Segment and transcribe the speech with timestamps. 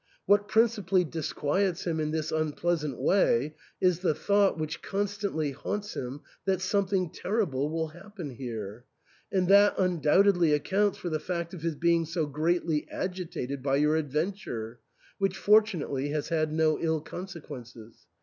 [0.25, 6.21] What principally disquiets him in this unpleasant way is the thought, which constantly haunts him,
[6.45, 8.85] that something terrible will happen here.
[9.31, 13.95] And that undoubtedly accounts for the fact of his being so greatly agitated by your
[13.95, 14.79] ad venture,
[15.19, 18.07] which fortunately has had no ill consequences.